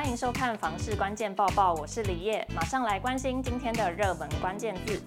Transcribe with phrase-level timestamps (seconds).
[0.00, 4.98] 欢迎收看房市关键报报，我是李叶，马上来关心今天的热门关键字。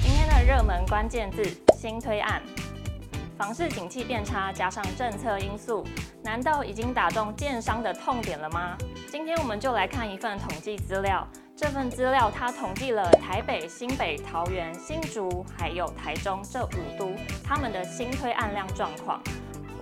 [0.00, 1.42] 今天的热门关键字：
[1.76, 2.40] 新推案。
[3.36, 5.84] 房市景气变差，加上政策因素，
[6.22, 8.78] 难道已经打中建商的痛点了吗？
[9.10, 11.26] 今天我们就来看一份统计资料。
[11.56, 17.10] 这份资料它统计了台北、新北、桃园、新竹还有台中这五都
[17.42, 19.20] 他们的新推案量状况。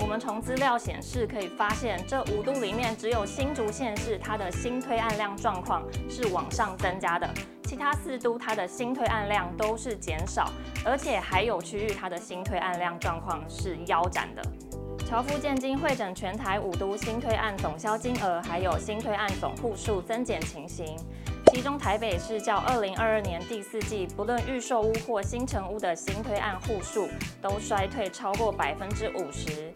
[0.01, 7.29] 我们从资料显示可以发现，这五都里面只有新竹县市它的新推案量状况是往上增加的，
[7.65, 10.51] 其他四都它的新推案量都是减少，
[10.85, 14.43] 而且还有区域它的新推案量状况是腰斩的。
[15.05, 20.97] 乔夫建金汇整全台五都新推案总销金额，还有新推案总户数增减情形。
[21.51, 27.09] 其中台北市较二零二二年第四季，不论预售屋或新成屋的新推案户数
[27.41, 29.73] 都衰退超过百分之五十。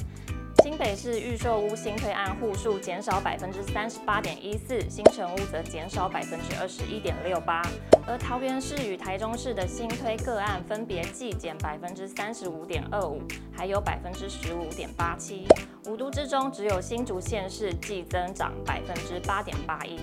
[0.63, 7.63] 新北市预售屋新推案户数减少百分之三十八点一四，新成屋则减少百分之二十一点六八。
[8.07, 13.21] 而桃园市与台中市的新推个案分别季减百分之三十五点二五，
[13.53, 15.49] 还有百分之十五点八七。
[15.87, 19.99] 五都之中，只有新竹县市季增长百分之八点八一。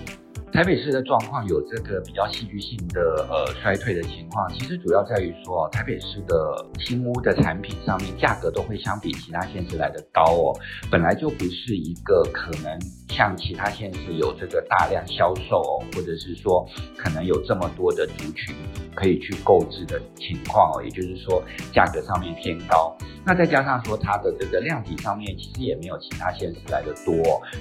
[0.52, 10.52] 台北市的状况有这个比较戏剧性的呃衰退的情况，其实主要在于说哦，台北市的新屋的产品上面价格都会相比其他县市来得高哦，
[10.90, 12.78] 本来就不是一个可能
[13.08, 18.54] 像其他县市有这个大量销售哦，或者是说可能有这么多的族群
[18.94, 27.14] 可以去购置的情况哦，也就是说价格上面偏高，那再加上说它的这个量体上面其实也没有其他县市来的多，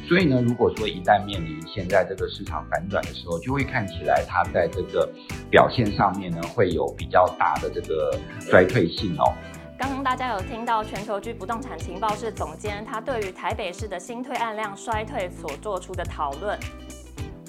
[0.08, 5.08] 所以呢，如果说一旦面临现在这个市场反反转的时候，就会看起来它在这个
[5.52, 9.34] 表现上面呢，会有比较大的这个衰退性哦。
[9.78, 16.58] 刚刚大家有听到全球居不动产情报室总监他对于台北市的新推案量衰退所做出的讨论，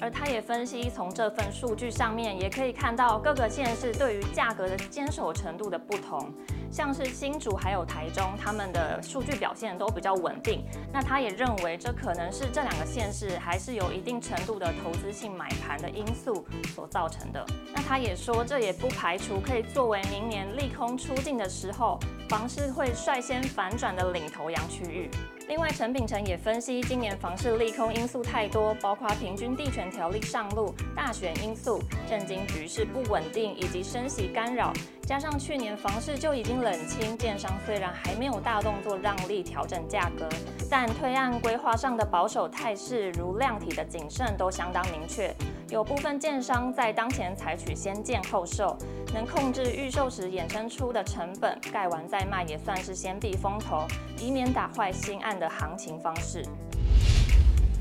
[0.00, 6.32] 而他也分析从这份数据上面也可以看到各个县市对于价格的坚守程度的不同。
[6.70, 10.64] 像是新竹还有台中，他们的数据表现都比较稳定。
[10.92, 17.44] 那他也认为，这可能是这两个县市还是有一定程度的投资性买盘的因素所造成的。
[17.74, 25.10] 那他也说，这也不排除可以作为明年利空出尽的时候，房市会率先反转的领头羊区域。
[25.50, 34.72] 另外，陈秉诚也分析，今年房市利空因素太多，包括平均地权条例上路、大选因素、政经局势不稳定以及升息干扰，
[35.02, 40.28] 加上去年房市就已经冷清，建商虽然还没有大动作让利调整价格，
[40.70, 45.34] 但推案规划上的保守态势，如量体的谨慎都相当明确。
[45.70, 48.76] 有部分建商在当前采取先建后售，
[49.14, 53.86] 能控制预售时衍生出的成本，盖完再卖也算是先避风头，
[54.18, 56.42] 以免打坏新案的行情方式。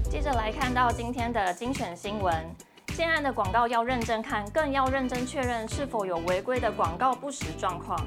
[0.04, 2.36] 接着来看到今天的精选新闻，
[2.96, 8.00] 建案的广告要认真看，更要认真确认是否有违规的广告不实状况，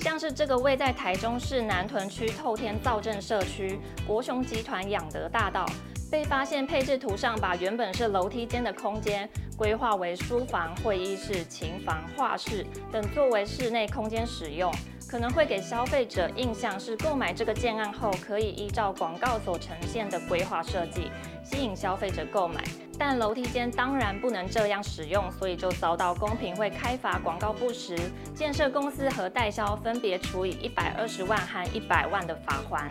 [0.00, 5.66] 像是这个位在台中市南屯区透天造镇社区国雄集团养德大道。
[6.16, 14.72] 被发现配置图上把原本是楼梯间的空间规划为书房、会议室、琴房、画室等作为室内空间使用，
[15.06, 21.10] 可能会给消费者印象是购买这个建案后可以依照广告所呈现的规划设计
[21.44, 22.64] 吸引消费者购买。
[22.98, 27.94] 但楼梯间当然不能这样使用，所以就遭到公平会开罚广告不实，
[28.34, 32.88] 建设公司和代销分别处以一百二十万和一百万的罚锾。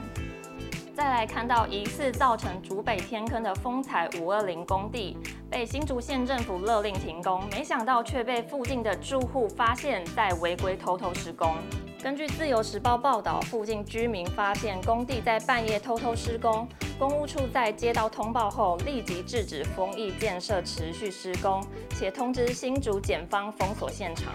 [0.96, 5.18] 再来看到疑似造成竹北天坑的丰采五二零工地，
[5.52, 11.54] 被新竹县政府勒令停工，没想到却被附近的住户发现，在违规偷偷施工。
[12.02, 16.66] 根据自由时报报道，附近居民发现工地在半夜偷偷施工，
[16.98, 24.32] 工务处在接到通报后，立即制止丰益建设持续施工，且通知新竹检方封锁现场。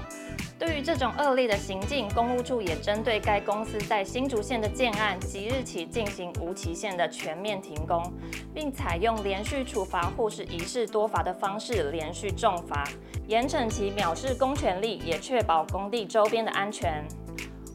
[0.60, 8.12] 对于这种恶劣的行径，公务处也针对该公司在新竹县的建案，即日起进行无期限的全面停工，
[8.54, 12.84] 并采用连续处罚或是一事多罚的方式连续重罚，
[13.27, 17.03] 严惩其藐视公权力，也确保工地周边的安全。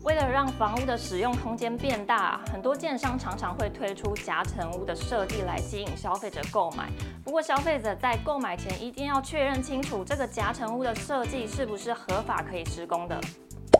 [0.06, 6.92] 为了让房屋的使用空间变大，很多建商常常会推出夹层屋的设计来吸引消费者购买。
[7.24, 13.19] 不过，消费者在购买前一定要确认清楚这个夹层屋的设计是不是合法可以施工的。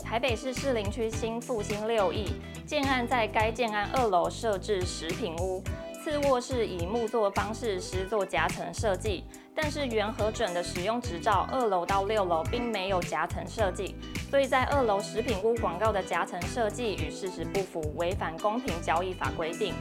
[0.02, 2.32] 台北市士林区新复兴六义
[2.66, 5.62] 建案在该建案二楼设置食品屋。
[6.02, 13.96] 次卧室以木作方式施作夹层设计，但是原核准的使用执照二楼到六楼并没有夹层设计，
[14.30, 19.72] 所以在二楼食品屋广告的夹层设计与事实不符，违反公平交易法规定。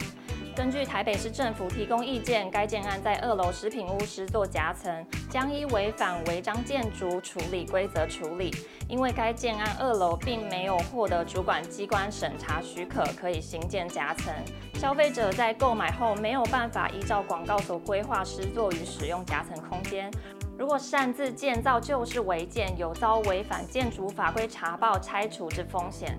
[0.56, 8.56] 根据台北市政府提供意见，该建案在二楼食品屋施作夹层，将依违反违章建筑处理规则处理。
[8.88, 14.34] 因为该建案二楼并没有获得主管机关审查许可，可以兴建夹层，
[14.76, 20.10] 消费者在购买后没有办法依照广告所规划施作与使用夹层空间。
[20.58, 26.18] 如果擅自建造就是违建，有遭违反建筑法规查报拆除之风险。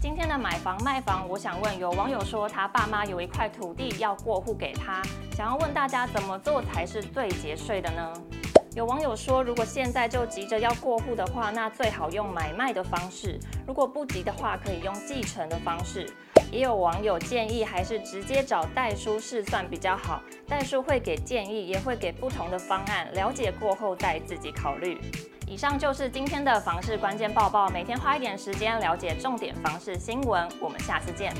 [0.00, 5.02] 今天的买房卖房，我想问，有网友说他爸妈有一块土地要过户给他，
[5.32, 8.12] 想要问大家怎么做才是最节税的呢？
[8.76, 16.08] 有网友说，如果现在就急着要过户的话，那最好用买卖的方式；如果不急的话，可以用继承的方式。
[16.50, 24.98] 也有网友建议，还是直接找代书试算比较好，代书会给建议，也会给不同的方案，了解过后再自己考虑。
[25.46, 31.32] 以上就是今天的房事关键报报，每天花一点时间了解重点房事新闻，我们下次见。